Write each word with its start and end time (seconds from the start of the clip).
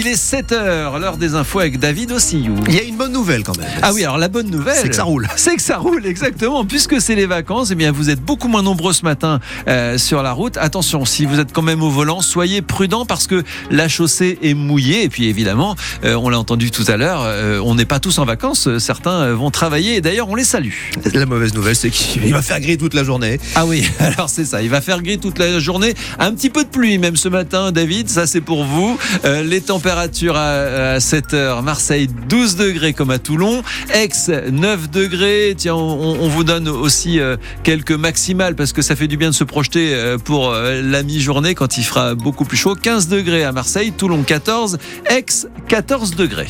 il 0.00 0.06
est 0.06 0.14
7h, 0.14 0.98
l'heure 0.98 1.18
des 1.18 1.34
infos 1.34 1.58
avec 1.58 1.78
David 1.78 2.12
Ossillou. 2.12 2.54
Il 2.68 2.74
y 2.74 2.78
a 2.78 2.84
une 2.84 2.96
bonne 2.96 3.12
nouvelle 3.12 3.42
quand 3.42 3.58
même. 3.58 3.68
Ah 3.82 3.92
oui, 3.92 4.02
alors 4.02 4.16
la 4.16 4.28
bonne 4.28 4.48
nouvelle. 4.48 4.78
C'est 4.80 4.88
que 4.88 4.94
ça 4.94 5.04
roule. 5.04 5.28
C'est 5.36 5.56
que 5.56 5.60
ça 5.60 5.76
roule, 5.76 6.06
exactement. 6.06 6.64
Puisque 6.64 7.02
c'est 7.02 7.14
les 7.14 7.26
vacances, 7.26 7.68
eh 7.70 7.74
bien 7.74 7.92
vous 7.92 8.08
êtes 8.08 8.22
beaucoup 8.22 8.48
moins 8.48 8.62
nombreux 8.62 8.94
ce 8.94 9.04
matin 9.04 9.40
euh, 9.68 9.98
sur 9.98 10.22
la 10.22 10.32
route. 10.32 10.56
Attention, 10.56 11.04
si 11.04 11.26
vous 11.26 11.38
êtes 11.38 11.52
quand 11.52 11.60
même 11.60 11.82
au 11.82 11.90
volant, 11.90 12.22
soyez 12.22 12.62
prudents 12.62 13.04
parce 13.04 13.26
que 13.26 13.44
la 13.70 13.88
chaussée 13.88 14.38
est 14.42 14.54
mouillée. 14.54 15.04
Et 15.04 15.10
puis 15.10 15.26
évidemment, 15.26 15.76
euh, 16.02 16.14
on 16.14 16.30
l'a 16.30 16.38
entendu 16.38 16.70
tout 16.70 16.84
à 16.88 16.96
l'heure, 16.96 17.20
euh, 17.24 17.60
on 17.62 17.74
n'est 17.74 17.84
pas 17.84 18.00
tous 18.00 18.18
en 18.18 18.24
vacances. 18.24 18.78
Certains 18.78 19.34
vont 19.34 19.50
travailler 19.50 19.96
et 19.96 20.00
d'ailleurs 20.00 20.30
on 20.30 20.34
les 20.34 20.44
salue. 20.44 20.72
La 21.12 21.26
mauvaise 21.26 21.52
nouvelle, 21.52 21.76
c'est 21.76 21.90
qu'il 21.90 22.32
va 22.32 22.40
faire 22.40 22.60
gris 22.60 22.78
toute 22.78 22.94
la 22.94 23.04
journée. 23.04 23.38
Ah 23.54 23.66
oui, 23.66 23.86
alors 23.98 24.30
c'est 24.30 24.46
ça. 24.46 24.62
Il 24.62 24.70
va 24.70 24.80
faire 24.80 25.02
gris 25.02 25.18
toute 25.18 25.38
la 25.38 25.58
journée. 25.58 25.92
Un 26.18 26.32
petit 26.32 26.48
peu 26.48 26.64
de 26.64 26.70
pluie 26.70 26.96
même 26.96 27.16
ce 27.16 27.28
matin, 27.28 27.70
David. 27.70 28.08
Ça 28.08 28.26
c'est 28.26 28.40
pour 28.40 28.64
vous. 28.64 28.98
les 29.24 29.60
temps 29.60 29.78
température 29.90 30.36
à, 30.36 30.98
7h, 30.98 31.64
Marseille 31.64 32.08
12 32.28 32.54
degrés 32.54 32.92
comme 32.92 33.10
à 33.10 33.18
Toulon, 33.18 33.64
Aix 33.92 34.08
9 34.52 34.88
degrés. 34.88 35.54
Tiens, 35.56 35.74
on, 35.74 36.28
vous 36.28 36.44
donne 36.44 36.68
aussi 36.68 37.18
euh, 37.18 37.36
quelques 37.64 37.90
maximales 37.90 38.54
parce 38.54 38.72
que 38.72 38.82
ça 38.82 38.94
fait 38.94 39.08
du 39.08 39.16
bien 39.16 39.30
de 39.30 39.34
se 39.34 39.42
projeter 39.42 39.92
euh, 39.92 40.16
pour 40.16 40.50
euh, 40.50 40.80
la 40.80 41.02
mi-journée 41.02 41.56
quand 41.56 41.76
il 41.76 41.82
fera 41.82 42.14
beaucoup 42.14 42.44
plus 42.44 42.56
chaud. 42.56 42.76
15 42.76 43.08
degrés 43.08 43.42
à 43.42 43.50
Marseille, 43.50 43.90
Toulon 43.90 44.22
14, 44.22 44.78
Aix 45.06 45.26
14 45.66 46.14
degrés. 46.14 46.46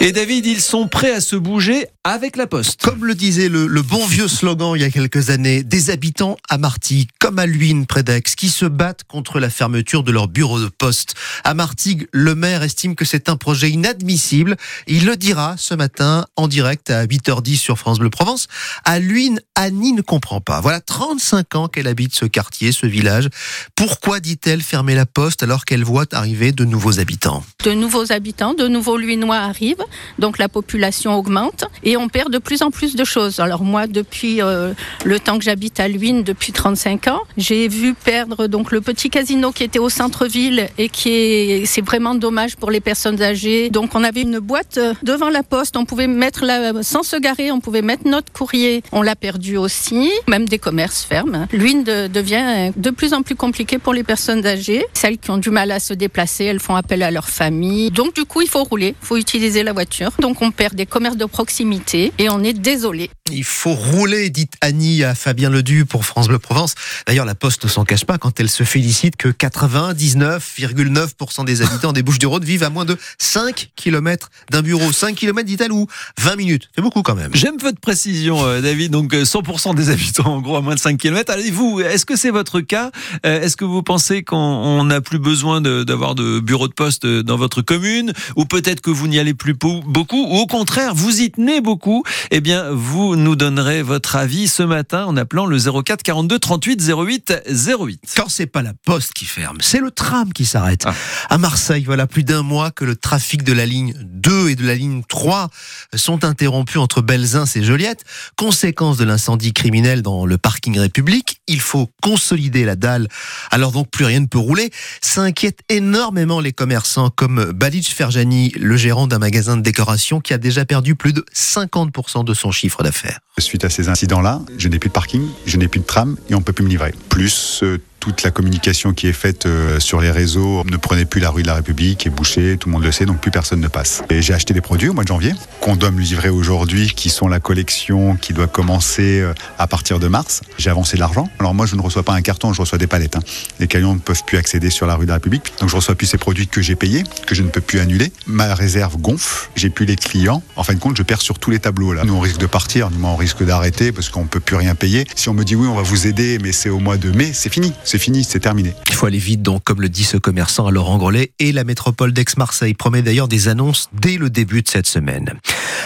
Et 0.00 0.12
David, 0.12 0.44
ils 0.46 0.60
sont 0.60 0.88
prêts 0.88 1.12
à 1.12 1.20
se 1.20 1.36
bouger 1.36 1.86
avec 2.04 2.36
la 2.36 2.46
Poste. 2.46 2.80
Comme 2.82 3.04
le 3.04 3.14
disait 3.16 3.48
le, 3.48 3.66
bon 3.82 4.06
vieux 4.06 4.28
slogan 4.28 4.74
il 4.76 4.82
y 4.82 4.84
a 4.84 4.90
quelques 4.90 5.30
années, 5.30 5.64
des 5.64 5.90
habitants 5.90 6.36
à 6.48 6.58
Martigues, 6.58 7.08
comme 7.18 7.38
à 7.38 7.46
Luynes 7.46 7.86
près 7.86 8.04
d'Aix, 8.04 8.22
qui 8.36 8.48
se 8.48 8.66
battent 8.66 9.02
contre 9.04 9.40
la 9.40 9.50
fermeture 9.50 10.04
de 10.04 10.12
leur 10.12 10.28
bureau 10.28 10.60
de 10.60 10.68
poste. 10.68 11.14
À 11.42 11.54
Martigues, 11.54 12.06
le 12.12 12.34
maire 12.36 12.62
estime 12.62 12.94
que 12.94 13.04
c'est 13.04 13.28
un 13.28 13.36
projet 13.36 13.70
inadmissible. 13.70 14.56
Il 14.86 15.06
le 15.06 15.16
dira 15.16 15.56
ce 15.58 15.74
matin 15.74 16.26
en 16.36 16.46
direct 16.46 16.90
à 16.90 17.06
8h10 17.06 17.56
sur 17.56 17.78
France 17.78 17.98
Bleu 17.98 18.10
Provence. 18.10 18.46
À 18.84 19.00
Luynes, 19.00 19.40
Annie 19.56 19.92
ne 19.92 20.02
comprend 20.02 20.40
pas. 20.40 20.60
Voilà 20.60 20.80
35 20.80 21.54
ans 21.56 21.68
qu'elle 21.68 21.88
habite 21.88 22.14
ce 22.14 22.26
quartier, 22.26 22.70
ce 22.70 22.86
village. 22.86 23.28
Pourquoi 23.74 24.20
dit-elle 24.20 24.62
fermer 24.62 24.94
la 24.94 25.06
Poste 25.06 25.42
alors 25.42 25.64
qu'elle 25.64 25.82
voit 25.82 26.06
arriver 26.12 26.52
de 26.52 26.64
nouveaux 26.64 27.00
habitants? 27.00 27.42
De 27.64 27.72
nouveaux 27.72 28.12
habitants, 28.12 28.54
de 28.54 28.68
nouveaux 28.68 28.96
Luynois 28.96 29.38
arrivent, 29.38 29.84
donc 30.18 30.38
la 30.38 30.48
population 30.48 31.14
augmente 31.14 31.64
et 31.82 31.96
on 31.96 32.08
perd 32.08 32.32
de 32.32 32.38
plus 32.38 32.62
en 32.62 32.70
plus 32.70 32.96
de 32.96 33.04
choses. 33.04 33.40
Alors 33.40 33.62
moi, 33.62 33.86
depuis 33.86 34.42
euh, 34.42 34.72
le 35.04 35.20
temps 35.20 35.38
que 35.38 35.44
j'habite 35.44 35.80
à 35.80 35.88
Luynes, 35.88 36.22
depuis 36.22 36.52
35 36.52 37.08
ans, 37.08 37.20
j'ai 37.36 37.68
vu 37.68 37.94
perdre 37.94 38.46
donc 38.46 38.72
le 38.72 38.80
petit 38.80 39.10
casino 39.10 39.52
qui 39.52 39.64
était 39.64 39.78
au 39.78 39.88
centre-ville 39.88 40.68
et 40.78 40.88
qui 40.88 41.10
est, 41.10 41.66
c'est 41.66 41.84
vraiment 41.84 42.14
dommage 42.14 42.56
pour 42.56 42.70
les 42.70 42.80
personnes 42.80 43.22
âgées. 43.22 43.70
Donc 43.70 43.94
on 43.94 44.04
avait 44.04 44.22
une 44.22 44.38
boîte 44.38 44.78
euh, 44.78 44.94
devant 45.02 45.28
la 45.28 45.42
poste, 45.42 45.76
on 45.76 45.84
pouvait 45.84 46.06
mettre 46.06 46.44
la, 46.44 46.82
sans 46.82 47.02
se 47.02 47.16
garer, 47.16 47.50
on 47.50 47.60
pouvait 47.60 47.82
mettre 47.82 48.06
notre 48.06 48.32
courrier. 48.32 48.82
On 48.92 49.02
l'a 49.02 49.16
perdu 49.16 49.56
aussi. 49.56 50.10
Même 50.28 50.48
des 50.48 50.58
commerces 50.58 51.02
ferment. 51.02 51.46
Luynes 51.52 51.84
devient 51.84 52.72
de 52.76 52.90
plus 52.90 53.12
en 53.14 53.22
plus 53.22 53.36
compliqué 53.36 53.78
pour 53.78 53.94
les 53.94 54.04
personnes 54.04 54.46
âgées. 54.46 54.84
Celles 54.94 55.18
qui 55.18 55.30
ont 55.30 55.38
du 55.38 55.50
mal 55.50 55.70
à 55.70 55.80
se 55.80 55.94
déplacer, 55.94 56.44
elles 56.44 56.60
font 56.60 56.76
appel 56.76 57.02
à 57.02 57.10
leur 57.10 57.28
famille. 57.28 57.90
Donc 57.90 58.14
du 58.14 58.24
coup, 58.24 58.42
il 58.42 58.48
faut 58.48 58.64
rouler, 58.64 58.94
il 59.00 59.06
faut 59.06 59.16
utiliser 59.16 59.62
la 59.62 59.72
Donc 60.18 60.42
on 60.42 60.50
perd 60.50 60.74
des 60.74 60.86
commerces 60.86 61.16
de 61.16 61.24
proximité 61.26 62.12
et 62.18 62.28
on 62.30 62.42
est 62.42 62.52
désolé. 62.52 63.10
Il 63.32 63.44
faut 63.44 63.74
rouler, 63.74 64.30
dit 64.30 64.48
Annie 64.60 65.02
à 65.02 65.16
Fabien 65.16 65.50
Ledu 65.50 65.84
pour 65.84 66.04
France 66.04 66.28
Bleu 66.28 66.38
Provence. 66.38 66.76
D'ailleurs, 67.08 67.24
la 67.24 67.34
Poste 67.34 67.64
ne 67.64 67.68
s'en 67.68 67.84
cache 67.84 68.04
pas 68.04 68.18
quand 68.18 68.38
elle 68.38 68.48
se 68.48 68.62
félicite 68.62 69.16
que 69.16 69.28
99,9% 69.28 71.44
des 71.44 71.62
habitants 71.62 71.92
des 71.92 72.02
Bouches-du-Rhône 72.02 72.44
vivent 72.44 72.62
à 72.62 72.70
moins 72.70 72.84
de 72.84 72.96
5 73.18 73.70
km 73.74 74.30
d'un 74.50 74.62
bureau. 74.62 74.92
5 74.92 75.16
km, 75.16 75.44
dit-elle, 75.44 75.72
ou 75.72 75.88
20 76.20 76.36
minutes. 76.36 76.68
C'est 76.76 76.82
beaucoup 76.82 77.02
quand 77.02 77.16
même. 77.16 77.32
J'aime 77.34 77.56
votre 77.60 77.80
précision, 77.80 78.44
euh, 78.44 78.60
David. 78.60 78.92
Donc, 78.92 79.12
100% 79.12 79.70
euh, 79.70 79.74
des 79.74 79.90
habitants, 79.90 80.36
en 80.36 80.40
gros, 80.40 80.56
à 80.56 80.60
moins 80.60 80.76
de 80.76 80.80
5 80.80 80.96
km. 80.96 81.32
Allez-vous, 81.32 81.80
est-ce 81.80 82.06
que 82.06 82.14
c'est 82.14 82.30
votre 82.30 82.60
cas? 82.60 82.92
Euh, 83.24 83.42
Est-ce 83.42 83.56
que 83.56 83.64
vous 83.64 83.82
pensez 83.82 84.22
qu'on 84.22 84.84
n'a 84.84 85.00
plus 85.00 85.18
besoin 85.18 85.60
d'avoir 85.60 86.14
de, 86.14 86.38
bureau 86.38 86.68
de 86.68 86.74
poste 86.74 87.06
dans 87.06 87.36
votre 87.36 87.60
commune? 87.60 88.12
Ou 88.36 88.44
peut-être 88.44 88.80
que 88.80 88.90
vous 88.90 89.08
n'y 89.08 89.18
allez 89.18 89.34
plus 89.34 89.54
beaucoup? 89.54 90.26
Ou 90.28 90.38
au 90.38 90.46
contraire, 90.46 90.94
vous 90.94 91.20
y 91.20 91.32
tenez 91.32 91.60
beaucoup? 91.60 92.04
Eh 92.30 92.40
bien, 92.40 92.70
vous 92.70 93.15
nous 93.16 93.36
donnerez 93.36 93.82
votre 93.82 94.16
avis 94.16 94.48
ce 94.48 94.62
matin 94.62 95.04
en 95.06 95.16
appelant 95.16 95.46
le 95.46 95.58
04 95.58 96.02
42 96.02 96.38
38 96.38 96.82
08 96.82 97.32
08. 97.48 98.14
Quand 98.16 98.28
c'est 98.28 98.46
pas 98.46 98.62
la 98.62 98.72
poste 98.74 99.12
qui 99.12 99.24
ferme, 99.24 99.58
c'est 99.60 99.80
le 99.80 99.90
tram 99.90 100.32
qui 100.32 100.44
s'arrête. 100.44 100.82
Ah. 100.86 100.94
À 101.30 101.38
Marseille, 101.38 101.84
voilà 101.84 102.06
plus 102.06 102.24
d'un 102.24 102.42
mois 102.42 102.70
que 102.70 102.84
le 102.84 102.96
trafic 102.96 103.42
de 103.42 103.52
la 103.52 103.66
ligne 103.66 103.94
2 104.04 104.50
et 104.50 104.54
de 104.56 104.66
la 104.66 104.74
ligne 104.74 105.02
3 105.08 105.48
sont 105.94 106.24
interrompus 106.24 106.78
entre 106.78 107.02
Belzins 107.02 107.46
et 107.54 107.62
Joliette. 107.62 108.04
Conséquence 108.36 108.96
de 108.96 109.04
l'incendie 109.04 109.52
criminel 109.52 110.02
dans 110.02 110.26
le 110.26 110.38
parking 110.38 110.78
République, 110.78 111.40
il 111.46 111.60
faut 111.60 111.90
consolider 112.02 112.64
la 112.64 112.76
dalle. 112.76 113.08
Alors 113.50 113.72
donc 113.72 113.90
plus 113.90 114.04
rien 114.04 114.20
ne 114.20 114.26
peut 114.26 114.38
rouler. 114.38 114.70
Ça 115.00 115.22
inquiète 115.22 115.60
énormément 115.68 116.40
les 116.40 116.52
commerçants 116.52 117.10
comme 117.10 117.52
Balic 117.52 117.88
Ferjani, 117.88 118.52
le 118.56 118.76
gérant 118.76 119.06
d'un 119.06 119.18
magasin 119.18 119.56
de 119.56 119.62
décoration 119.62 120.20
qui 120.20 120.34
a 120.34 120.38
déjà 120.38 120.64
perdu 120.64 120.94
plus 120.94 121.12
de 121.12 121.24
50% 121.34 122.24
de 122.24 122.34
son 122.34 122.50
chiffre 122.50 122.82
d'affaires. 122.82 123.05
Suite 123.38 123.64
à 123.64 123.70
ces 123.70 123.88
incidents-là, 123.88 124.40
je 124.56 124.68
n'ai 124.68 124.78
plus 124.78 124.88
de 124.88 124.94
parking, 124.94 125.22
je 125.44 125.56
n'ai 125.58 125.68
plus 125.68 125.80
de 125.80 125.84
tram 125.84 126.16
et 126.30 126.34
on 126.34 126.40
peut 126.40 126.52
plus 126.52 126.64
me 126.64 126.70
livrer. 126.70 126.94
Plus 127.10 127.60
euh, 127.62 127.78
toute 128.06 128.22
la 128.22 128.30
communication 128.30 128.92
qui 128.92 129.08
est 129.08 129.12
faite 129.12 129.46
euh, 129.46 129.80
sur 129.80 130.00
les 130.00 130.12
réseaux 130.12 130.62
ne 130.70 130.76
prenait 130.76 131.06
plus 131.06 131.20
la 131.20 131.28
rue 131.28 131.42
de 131.42 131.48
la 131.48 131.54
République, 131.54 132.06
est 132.06 132.10
bouchée, 132.10 132.56
tout 132.56 132.68
le 132.68 132.74
monde 132.74 132.84
le 132.84 132.92
sait, 132.92 133.04
donc 133.04 133.20
plus 133.20 133.32
personne 133.32 133.58
ne 133.58 133.66
passe. 133.66 134.04
Et 134.10 134.22
j'ai 134.22 134.32
acheté 134.32 134.54
des 134.54 134.60
produits 134.60 134.88
au 134.88 134.92
mois 134.92 135.02
de 135.02 135.08
janvier 135.08 135.32
qu'on 135.60 135.74
doit 135.74 135.90
me 135.90 136.00
livrer 136.00 136.28
aujourd'hui, 136.28 136.92
qui 136.94 137.10
sont 137.10 137.26
la 137.26 137.40
collection 137.40 138.14
qui 138.14 138.32
doit 138.32 138.46
commencer 138.46 139.18
euh, 139.20 139.34
à 139.58 139.66
partir 139.66 139.98
de 139.98 140.06
mars. 140.06 140.42
J'ai 140.56 140.70
avancé 140.70 140.96
l'argent. 140.96 141.28
Alors 141.40 141.52
moi, 141.52 141.66
je 141.66 141.74
ne 141.74 141.80
reçois 141.80 142.04
pas 142.04 142.12
un 142.12 142.22
carton, 142.22 142.52
je 142.52 142.60
reçois 142.60 142.78
des 142.78 142.86
palettes. 142.86 143.16
Hein. 143.16 143.22
Les 143.58 143.66
camions 143.66 143.94
ne 143.94 143.98
peuvent 143.98 144.22
plus 144.24 144.38
accéder 144.38 144.70
sur 144.70 144.86
la 144.86 144.94
rue 144.94 145.06
de 145.06 145.08
la 145.08 145.14
République, 145.14 145.52
donc 145.58 145.68
je 145.68 145.74
reçois 145.74 145.96
plus 145.96 146.06
ces 146.06 146.18
produits 146.18 146.46
que 146.46 146.62
j'ai 146.62 146.76
payés, 146.76 147.02
que 147.26 147.34
je 147.34 147.42
ne 147.42 147.48
peux 147.48 147.60
plus 147.60 147.80
annuler. 147.80 148.12
Ma 148.28 148.54
réserve 148.54 148.98
gonfle, 148.98 149.48
j'ai 149.56 149.68
plus 149.68 149.84
les 149.84 149.96
clients. 149.96 150.44
En 150.54 150.62
fin 150.62 150.74
de 150.74 150.78
compte, 150.78 150.96
je 150.96 151.02
perds 151.02 151.22
sur 151.22 151.40
tous 151.40 151.50
les 151.50 151.58
tableaux 151.58 151.92
là. 151.92 152.04
Nous, 152.04 152.14
on 152.14 152.20
risque 152.20 152.38
de 152.38 152.46
partir, 152.46 152.88
nous, 152.92 153.04
on 153.04 153.16
risque 153.16 153.44
d'arrêter 153.44 153.90
parce 153.90 154.10
qu'on 154.10 154.26
peut 154.26 154.38
plus 154.38 154.54
rien 154.54 154.76
payer. 154.76 155.08
Si 155.16 155.28
on 155.28 155.34
me 155.34 155.42
dit 155.42 155.56
oui, 155.56 155.66
on 155.66 155.74
va 155.74 155.82
vous 155.82 156.06
aider, 156.06 156.38
mais 156.40 156.52
c'est 156.52 156.70
au 156.70 156.78
mois 156.78 156.98
de 156.98 157.10
mai, 157.10 157.32
c'est 157.34 157.52
fini 157.52 157.72
fini, 157.98 158.24
c'est 158.24 158.40
terminé. 158.40 158.74
Il 158.88 158.94
faut 158.94 159.06
aller 159.06 159.18
vite, 159.18 159.42
donc, 159.42 159.64
comme 159.64 159.80
le 159.80 159.88
dit 159.88 160.04
ce 160.04 160.16
commerçant 160.16 160.66
à 160.66 160.70
Laurent 160.70 160.98
Grelet, 160.98 161.32
et 161.38 161.52
la 161.52 161.64
métropole 161.64 162.12
d'Aix-Marseille 162.12 162.74
promet 162.74 163.02
d'ailleurs 163.02 163.28
des 163.28 163.48
annonces 163.48 163.88
dès 163.92 164.16
le 164.16 164.30
début 164.30 164.62
de 164.62 164.68
cette 164.68 164.86
semaine. 164.86 165.34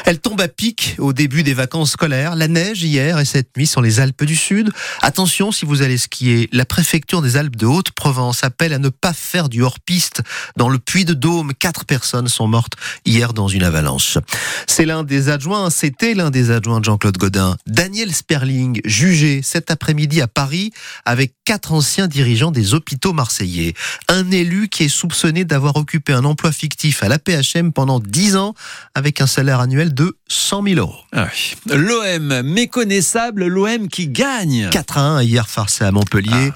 Elle 0.06 0.18
tombe 0.18 0.40
à 0.40 0.48
pic 0.48 0.96
au 0.98 1.12
début 1.12 1.42
des 1.42 1.54
vacances 1.54 1.92
scolaires. 1.92 2.36
La 2.36 2.48
neige 2.48 2.82
hier 2.82 3.18
et 3.18 3.24
cette 3.24 3.56
nuit 3.56 3.66
sur 3.66 3.82
les 3.82 4.00
Alpes 4.00 4.24
du 4.24 4.36
Sud. 4.36 4.70
Attention 5.02 5.52
si 5.52 5.66
vous 5.66 5.82
allez 5.82 5.98
skier. 5.98 6.48
La 6.52 6.64
préfecture 6.64 7.22
des 7.22 7.36
Alpes 7.36 7.56
de 7.56 7.66
Haute-Provence 7.66 8.44
appelle 8.44 8.72
à 8.72 8.78
ne 8.78 8.88
pas 8.88 9.12
faire 9.12 9.48
du 9.48 9.62
hors-piste 9.62 10.22
dans 10.56 10.68
le 10.68 10.78
puits 10.78 11.04
de 11.04 11.14
Dôme. 11.14 11.52
Quatre 11.54 11.84
personnes 11.84 12.28
sont 12.28 12.46
mortes 12.46 12.74
hier 13.04 13.32
dans 13.32 13.48
une 13.48 13.62
avalanche. 13.62 14.18
C'est 14.66 14.86
l'un 14.86 15.04
des 15.04 15.28
adjoints, 15.28 15.70
c'était 15.70 16.14
l'un 16.14 16.30
des 16.30 16.50
adjoints 16.50 16.80
de 16.80 16.84
Jean-Claude 16.84 17.18
Godin, 17.18 17.56
Daniel 17.66 18.14
Sperling, 18.14 18.80
jugé 18.84 19.42
cet 19.42 19.70
après-midi 19.70 20.20
à 20.20 20.28
Paris 20.28 20.72
avec 21.04 21.34
quatre 21.44 21.72
anciens 21.72 21.99
dirigeants 22.06 22.50
des 22.50 22.74
hôpitaux 22.74 23.12
marseillais. 23.12 23.74
Un 24.08 24.30
élu 24.30 24.68
qui 24.68 24.84
est 24.84 24.88
soupçonné 24.88 25.44
d'avoir 25.44 25.76
occupé 25.76 26.12
un 26.12 26.24
emploi 26.24 26.52
fictif 26.52 27.02
à 27.02 27.08
la 27.08 27.18
PHM 27.18 27.72
pendant 27.72 28.00
10 28.00 28.36
ans 28.36 28.54
avec 28.94 29.20
un 29.20 29.26
salaire 29.26 29.60
annuel 29.60 29.94
de 29.94 30.16
100 30.28 30.62
000 30.64 30.76
euros. 30.80 31.00
Ah 31.12 31.28
L'OM, 31.66 32.42
méconnaissable, 32.42 33.46
l'OM 33.46 33.88
qui 33.88 34.08
gagne. 34.08 34.68
4 34.70 34.98
à 34.98 35.00
1 35.00 35.22
hier 35.22 35.48
farcé 35.48 35.84
à 35.84 35.92
Montpellier. 35.92 36.50
Ah. 36.52 36.54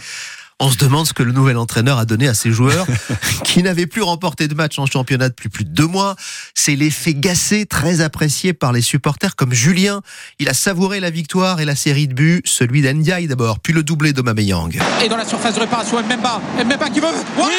On 0.66 0.70
se 0.70 0.78
demande 0.78 1.06
ce 1.06 1.12
que 1.12 1.22
le 1.22 1.32
nouvel 1.32 1.58
entraîneur 1.58 1.98
a 1.98 2.06
donné 2.06 2.26
à 2.26 2.32
ses 2.32 2.50
joueurs 2.50 2.86
qui 3.44 3.62
n'avaient 3.62 3.86
plus 3.86 4.00
remporté 4.00 4.48
de 4.48 4.54
match 4.54 4.78
en 4.78 4.86
championnat 4.86 5.28
depuis 5.28 5.50
plus 5.50 5.66
de 5.66 5.68
deux 5.68 5.86
mois. 5.86 6.16
C'est 6.54 6.74
l'effet 6.74 7.12
gassé 7.12 7.66
très 7.66 8.00
apprécié 8.00 8.54
par 8.54 8.72
les 8.72 8.80
supporters 8.80 9.36
comme 9.36 9.52
Julien. 9.52 10.00
Il 10.38 10.48
a 10.48 10.54
savouré 10.54 11.00
la 11.00 11.10
victoire 11.10 11.60
et 11.60 11.66
la 11.66 11.76
série 11.76 12.08
de 12.08 12.14
buts, 12.14 12.40
celui 12.46 12.80
d'Ndiaye 12.80 13.26
d'abord, 13.26 13.60
puis 13.60 13.74
le 13.74 13.82
doublé 13.82 14.14
de 14.14 14.22
Mameyang. 14.22 14.80
Et 15.04 15.08
dans 15.10 15.18
la 15.18 15.26
surface 15.26 15.54
de 15.54 15.60
réparation, 15.60 16.02
Mbemba, 16.02 16.40
Mbemba 16.64 16.88
qui 16.88 17.00
veut... 17.00 17.08
Oui 17.36 17.52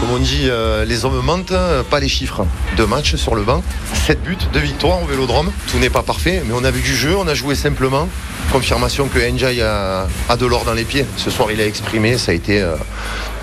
Comme 0.00 0.10
on 0.12 0.18
dit, 0.20 0.44
euh, 0.44 0.86
les 0.86 1.04
hommes 1.04 1.20
mentent, 1.22 1.52
pas 1.90 2.00
les 2.00 2.08
chiffres. 2.08 2.46
Deux 2.78 2.86
matchs 2.86 3.16
sur 3.16 3.34
le 3.34 3.42
banc, 3.42 3.62
sept 4.06 4.22
buts, 4.22 4.38
deux 4.54 4.60
victoires 4.60 5.02
au 5.02 5.06
Vélodrome. 5.06 5.52
Tout 5.70 5.78
n'est 5.80 5.90
pas 5.90 6.02
parfait, 6.02 6.42
mais 6.46 6.54
on 6.54 6.64
a 6.64 6.70
vu 6.70 6.80
du 6.80 6.96
jeu, 6.96 7.14
on 7.14 7.28
a 7.28 7.34
joué 7.34 7.54
simplement. 7.54 8.08
Confirmation 8.52 9.06
que 9.06 9.18
Njai 9.20 9.62
a, 9.62 10.08
de 10.36 10.44
l'or 10.46 10.64
dans 10.64 10.72
les 10.74 10.84
pieds. 10.84 11.06
Ce 11.16 11.30
soir, 11.30 11.52
il 11.52 11.60
a 11.60 11.66
exprimé, 11.66 12.18
ça 12.18 12.32
a 12.32 12.34
été, 12.34 12.60
euh, 12.60 12.74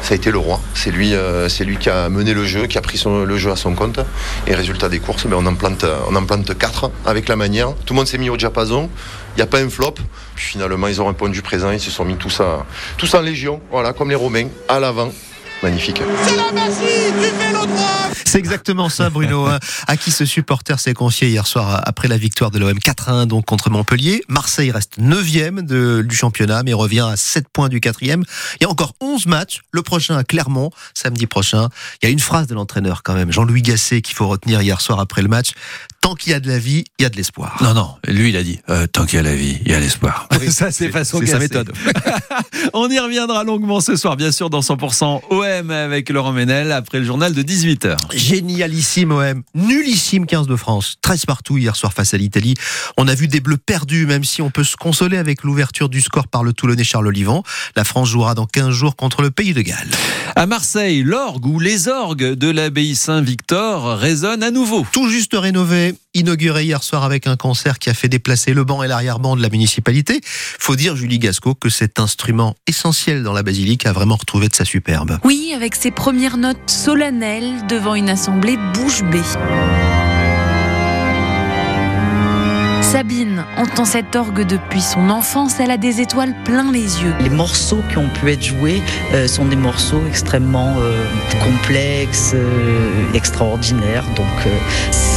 ça 0.02 0.14
a 0.14 0.16
été 0.18 0.32
le 0.32 0.38
roi. 0.38 0.60
C'est 0.74 0.92
lui, 0.92 1.14
euh, 1.14 1.48
lui 1.62 1.78
qui 1.78 1.90
a 1.90 2.10
mené 2.10 2.34
le 2.34 2.46
jeu, 2.46 2.68
qui 2.68 2.78
a 2.78 2.82
pris 2.82 2.98
son- 2.98 3.24
le 3.24 3.38
jeu 3.38 3.50
à 3.50 3.56
son 3.56 3.74
compte. 3.74 4.00
Et 4.48 4.54
résultat 4.54 4.90
des 4.90 5.00
courses, 5.00 5.26
ben, 5.26 5.38
on, 5.40 5.46
en 5.46 5.56
plante, 5.56 5.86
on 6.10 6.16
en 6.16 6.26
plante 6.26 6.58
4 6.58 6.92
avec 7.06 7.30
la 7.30 7.38
manière. 7.38 7.70
Tout 7.86 7.94
le 7.94 7.96
monde 8.00 8.08
s'est 8.08 8.18
mis 8.18 8.30
au 8.30 8.36
diapason. 8.36 8.90
Il 9.36 9.38
n'y 9.38 9.44
a 9.44 9.48
pas 9.48 9.60
un 9.60 9.70
flop. 9.70 9.96
Puis 10.36 10.46
finalement, 10.46 10.88
ils 10.88 11.02
ont 11.02 11.08
répondu 11.08 11.42
présent. 11.42 11.72
Ils 11.72 11.80
se 11.80 11.90
sont 11.90 12.04
mis 12.04 12.18
tous, 12.18 12.42
tous 12.98 13.14
en 13.14 13.22
légion, 13.22 13.62
voilà, 13.72 13.94
comme 13.94 14.10
les 14.10 14.16
Romains, 14.16 14.48
à 14.68 14.80
l'avant. 14.82 15.12
Magnifique. 15.64 16.02
C'est 18.26 18.38
exactement 18.40 18.90
ça, 18.90 19.10
Bruno. 19.10 19.46
hein. 19.48 19.58
À 19.88 19.98
qui 19.98 20.12
ce 20.12 20.26
supporter 20.26 20.80
s'est 20.80 20.94
confié 20.94 21.30
hier 21.30 21.48
soir 21.48 21.82
après 21.86 22.08
la 22.08 22.18
victoire 22.18 22.52
de 22.52 22.60
l'OM 22.60 22.78
4-1 22.78 23.26
donc 23.26 23.46
contre 23.46 23.70
Montpellier. 23.70 24.22
Marseille 24.28 24.70
reste 24.72 25.00
9e 25.00 25.62
de, 25.62 26.04
du 26.08 26.16
championnat, 26.16 26.62
mais 26.64 26.74
revient 26.74 27.08
à 27.12 27.16
7 27.16 27.46
points 27.52 27.70
du 27.70 27.80
4e. 27.80 28.24
Il 28.60 28.64
y 28.64 28.66
a 28.66 28.70
encore 28.70 28.94
11 29.02 29.26
matchs. 29.28 29.62
Le 29.72 29.82
prochain 29.82 30.18
à 30.18 30.24
Clermont, 30.24 30.70
samedi 30.94 31.26
prochain. 31.26 31.70
Il 32.02 32.06
y 32.06 32.10
a 32.10 32.12
une 32.12 32.20
phrase 32.20 32.48
de 32.48 32.54
l'entraîneur 32.54 33.02
quand 33.04 33.14
même, 33.14 33.32
Jean-Louis 33.32 33.62
Gasset, 33.62 34.02
qu'il 34.02 34.16
faut 34.16 34.28
retenir 34.28 34.62
hier 34.62 34.82
soir 34.82 35.00
après 35.00 35.22
le 35.22 35.28
match. 35.30 35.52
Tant 36.02 36.14
qu'il 36.16 36.32
y 36.32 36.36
a 36.36 36.40
de 36.40 36.48
la 36.48 36.60
vie, 36.60 36.84
il 37.00 37.04
y 37.04 37.06
a 37.06 37.10
de 37.10 37.16
l'espoir. 37.16 37.58
Non, 37.62 37.74
non, 37.74 37.96
lui 38.08 38.30
il 38.30 38.38
a 38.38 38.44
dit 38.44 38.60
euh, 38.70 38.88
tant 38.88 39.06
qu'il 39.06 39.18
y 39.18 39.20
a 39.20 39.24
la 39.24 39.36
vie, 39.36 39.58
il 39.66 39.72
y 39.72 39.76
a 39.76 39.80
l'espoir. 39.80 40.30
ça 40.50 40.72
c'est 40.72 40.90
façon 40.90 41.20
c'est 41.20 41.28
sa 41.28 41.40
méthode. 41.40 41.74
On 42.74 42.90
y 42.90 43.00
reviendra 43.00 43.44
longuement 43.44 43.82
ce 43.82 43.96
soir, 43.96 44.16
bien 44.16 44.32
sûr, 44.32 44.50
dans 44.50 44.60
100% 44.62 45.22
OM 45.30 45.47
avec 45.48 46.10
Laurent 46.10 46.34
Ménel 46.34 46.72
après 46.72 47.00
le 47.00 47.06
journal 47.06 47.34
de 47.34 47.42
18h. 47.42 47.96
Génialissime 48.14 49.12
OM, 49.12 49.44
nullissime 49.56 50.26
15 50.26 50.48
de 50.48 50.56
France, 50.56 50.98
13 51.02 51.26
partout 51.26 51.58
hier 51.58 51.76
soir 51.76 51.94
face 51.94 52.14
à 52.14 52.18
l'Italie. 52.18 52.56
On 52.98 53.08
a 53.08 53.16
vu 53.16 53.28
des 53.28 53.40
bleus 53.40 53.58
perdus, 53.58 54.06
même 54.06 54.24
si 54.24 54.42
on 54.42 54.50
peut 54.50 54.64
se 54.64 54.76
consoler 54.76 55.18
avec 55.18 55.44
l'ouverture 55.44 55.90
du 55.90 56.02
score 56.02 56.28
par 56.28 56.44
le 56.44 56.54
Toulonnais 56.54 56.84
Charles 56.84 57.08
Olivant. 57.08 57.44
La 57.76 57.84
France 57.84 58.10
jouera 58.10 58.36
dans 58.36 58.46
15 58.46 58.72
jours 58.72 58.96
contre 58.96 59.22
le 59.22 59.32
Pays 59.32 59.54
de 59.54 59.62
Galles. 59.62 59.90
À 60.36 60.46
Marseille, 60.46 61.02
l'orgue 61.04 61.46
ou 61.46 61.60
les 61.60 61.88
orgues 61.88 62.34
de 62.34 62.50
l'abbaye 62.50 62.96
Saint-Victor 62.96 63.98
résonnent 63.98 64.44
à 64.44 64.52
nouveau. 64.52 64.86
Tout 64.92 65.10
juste 65.10 65.34
rénové, 65.34 65.96
inauguré 66.18 66.64
hier 66.64 66.84
soir 66.84 67.04
avec 67.04 67.28
un 67.28 67.36
concert 67.36 67.80
qui 67.80 67.90
a 67.90 67.94
fait 67.94 68.10
déplacer 68.10 68.54
le 68.54 68.64
banc 68.64 68.84
et 68.84 68.88
l'arrière-banc 68.88 69.36
de 69.36 69.42
la 69.42 69.50
municipalité. 69.50 70.20
Faut 70.24 70.76
dire, 70.76 70.96
Julie 70.96 71.20
Gasco, 71.20 71.54
que 71.54 71.70
cet 71.70 72.00
instrument 72.00 72.56
essentiel 72.68 73.24
dans 73.24 73.34
la 73.34 73.44
basilique 73.44 73.86
a 73.86 73.94
vraiment 73.94 74.16
retrouvé 74.16 74.48
de 74.48 74.56
sa 74.56 74.66
superbe. 74.66 75.20
Oui, 75.24 75.54
avec 75.56 75.76
ses 75.76 75.92
premières 75.92 76.38
notes 76.38 76.58
solennelles 76.70 77.66
devant 77.68 77.96
une 77.96 78.10
assemblée 78.10 78.58
bouche 78.74 79.04
bée. 79.04 79.22
Sabine 82.82 83.44
entend 83.58 83.84
cet 83.84 84.16
orgue 84.16 84.48
depuis 84.48 84.82
son 84.82 85.10
enfance, 85.10 85.60
elle 85.60 85.72
a 85.72 85.78
des 85.78 86.00
étoiles 86.00 86.34
plein 86.46 86.72
les 86.72 87.02
yeux. 87.02 87.14
Les 87.20 87.30
morceaux 87.30 87.82
qui 87.92 87.98
ont 87.98 88.08
pu 88.08 88.32
être 88.32 88.42
joués 88.42 88.82
euh, 89.14 89.28
sont 89.28 89.44
des 89.44 89.58
morceaux 89.58 90.02
extrêmement 90.08 90.74
euh, 90.78 91.06
complexes, 91.44 92.32
euh, 92.34 93.14
extraordinaires. 93.14 94.06
Donc 94.16 94.26
euh, 94.46 94.58
c'est 94.92 95.17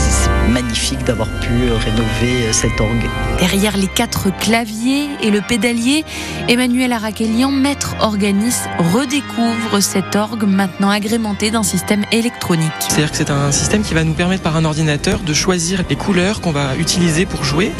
magnifique 0.51 1.05
d'avoir 1.05 1.29
pu 1.41 1.53
euh, 1.53 1.77
rénover 1.77 2.47
euh, 2.47 2.53
cet 2.53 2.81
orgue. 2.81 3.09
Derrière 3.39 3.77
les 3.77 3.87
quatre 3.87 4.37
claviers 4.39 5.09
et 5.23 5.31
le 5.31 5.41
pédalier, 5.41 6.05
Emmanuel 6.49 6.93
Arakelian, 6.93 7.51
maître 7.51 7.95
organiste, 8.01 8.69
redécouvre 8.93 9.81
cet 9.81 10.17
orgue 10.17 10.45
maintenant 10.45 10.91
agrémenté 10.91 11.51
d'un 11.51 11.63
système 11.63 12.05
électronique. 12.13 12.71
C'est-à-dire 12.81 13.11
que 13.11 13.17
c'est 13.17 13.31
un 13.31 13.53
système 13.53 13.83
qui 13.83 13.95
va 13.95 14.05
nous 14.05 14.13
permettre 14.13 14.43
par 14.43 14.57
un 14.57 14.65
ordinateur 14.65 15.21
de 15.21 15.33
choisir 15.33 15.83
les 15.89 15.97
couleurs 15.97 16.41
qu'on 16.41 16.53
va 16.53 16.77
utiliser 16.77 17.27
pour 17.27 17.45
jouer. 17.45 17.71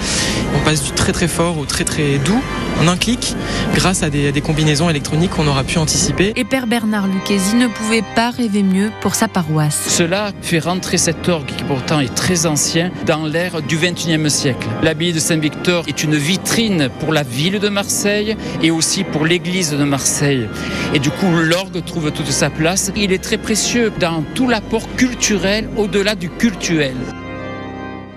On 0.55 0.65
passe 0.65 0.85
du 0.85 0.93
très 0.93 1.13
très 1.13 1.29
fort 1.29 1.59
au 1.59 1.65
très 1.65 1.85
très 1.85 2.19
doux 2.19 2.41
en 2.81 2.89
un 2.89 2.97
clic 2.97 3.35
grâce 3.75 4.03
à 4.03 4.11
des, 4.11 4.29
à 4.29 4.33
des 4.33 4.41
combinaisons 4.41 4.89
électroniques 4.89 5.33
qu'on 5.33 5.47
aura 5.47 5.65
pu 5.65 5.79
anticiper. 5.79 6.33
Et 6.37 6.45
Père 6.45 6.67
Bernard 6.67 7.09
Lucchesi 7.09 7.57
ne 7.57 7.67
pouvait 7.67 8.05
pas 8.15 8.31
rêver 8.31 8.63
mieux 8.63 8.91
pour 9.01 9.15
sa 9.15 9.29
paroisse. 9.29 9.87
Cela 9.89 10.31
fait 10.41 10.61
rentrer 10.61 10.97
cet 10.97 11.29
orgue 11.29 11.47
qui 11.47 11.65
pourtant 11.65 12.01
est 12.01 12.15
très 12.15 12.47
ancien 12.47 12.60
dans 13.07 13.25
l'ère 13.25 13.63
du 13.63 13.77
XXIe 13.77 14.29
siècle. 14.29 14.69
L'abbaye 14.83 15.15
de 15.15 15.19
Saint-Victor 15.19 15.85
est 15.89 16.03
une 16.03 16.17
vitrine 16.17 16.91
pour 17.01 17.13
la 17.13 17.23
ville 17.23 17.59
de 17.59 17.69
Marseille 17.71 18.37
et 18.63 18.71
aussi 18.71 19.03
pour 19.03 19.25
l'église 19.25 19.71
de 19.71 19.85
Marseille. 19.85 20.47
Et 20.93 20.99
du 20.99 21.11
coup, 21.11 21.31
l'orgue 21.33 21.83
trouve 21.85 22.11
toute 22.13 22.31
sa 22.31 22.51
place. 22.51 22.93
Il 22.97 23.13
est 23.13 23.23
très 23.23 23.39
précieux 23.39 23.91
dans 23.99 24.23
tout 24.35 24.47
l'apport 24.47 24.87
culturel 24.97 25.71
au-delà 25.77 26.15
du 26.15 26.29
cultuel. 26.29 26.95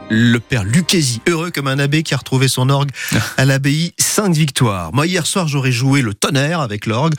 Le 0.09 0.39
père 0.39 0.63
Lucchesi, 0.63 1.21
heureux 1.27 1.49
comme 1.49 1.67
un 1.67 1.79
abbé 1.79 2.03
qui 2.03 2.13
a 2.13 2.17
retrouvé 2.17 2.47
son 2.47 2.69
orgue 2.69 2.91
à 3.37 3.45
l'abbaye 3.45 3.93
Sainte-Victoire. 3.97 4.93
Moi, 4.93 5.07
hier 5.07 5.25
soir, 5.25 5.47
j'aurais 5.47 5.71
joué 5.71 6.01
le 6.01 6.13
tonnerre 6.13 6.59
avec 6.59 6.85
l'orgue. 6.85 7.13